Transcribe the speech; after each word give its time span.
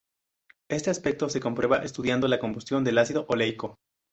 Este 0.67 0.89
aspecto 0.89 1.29
se 1.29 1.39
comprueba 1.39 1.83
estudiando 1.83 2.27
la 2.27 2.39
combustión 2.39 2.83
del 2.83 2.97
ácido 2.97 3.27
oleico. 3.29 3.77